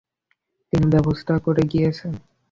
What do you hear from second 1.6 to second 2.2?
গিয়েছেন।